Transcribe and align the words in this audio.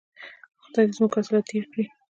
خدای 0.63 0.85
دې 0.87 0.93
زموږ 0.95 1.11
حاصلات 1.17 1.45
ډیر 1.51 1.63
کړي. 1.71 1.85